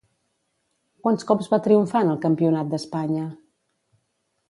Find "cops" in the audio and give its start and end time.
1.33-1.51